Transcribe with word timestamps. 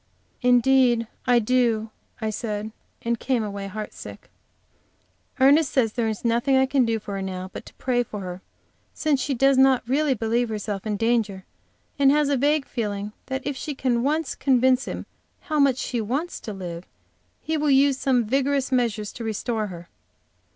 "Indeed 0.41 1.05
I 1.27 1.37
do," 1.37 1.91
I 2.21 2.31
said, 2.31 2.71
and 3.03 3.19
came 3.19 3.43
away, 3.43 3.67
heartsick. 3.67 4.31
Ernest 5.39 5.71
says 5.71 5.93
there 5.93 6.07
is 6.07 6.25
nothing 6.25 6.57
I 6.57 6.65
can 6.65 6.85
do 6.85 6.97
for 6.97 7.13
her 7.13 7.21
now 7.21 7.51
but 7.53 7.67
to 7.67 7.73
pray 7.75 8.01
for 8.01 8.21
her, 8.21 8.41
since 8.95 9.21
she 9.21 9.35
does 9.35 9.59
not 9.59 9.87
really 9.87 10.15
believe 10.15 10.49
herself 10.49 10.87
in 10.87 10.97
danger, 10.97 11.45
and 11.99 12.09
has 12.09 12.29
a 12.29 12.35
vague 12.35 12.65
feeling 12.65 13.11
that 13.27 13.45
if 13.45 13.55
she 13.55 13.75
can 13.75 14.01
once 14.01 14.33
convince 14.33 14.85
him 14.85 15.05
how 15.41 15.59
much 15.59 15.77
she 15.77 16.01
wants 16.01 16.39
to 16.39 16.51
live, 16.51 16.85
he 17.39 17.55
will 17.55 17.69
use 17.69 17.99
some 17.99 18.25
vigorous 18.25 18.71
measures 18.71 19.13
to 19.13 19.23
restore 19.23 19.67
her. 19.67 19.87